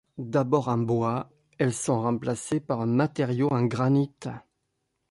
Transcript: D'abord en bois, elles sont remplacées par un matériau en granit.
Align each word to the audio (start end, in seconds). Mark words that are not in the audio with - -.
D'abord 0.17 0.67
en 0.67 0.79
bois, 0.79 1.29
elles 1.59 1.75
sont 1.75 2.01
remplacées 2.01 2.59
par 2.59 2.81
un 2.81 2.87
matériau 2.87 3.49
en 3.53 3.63
granit. 3.65 4.11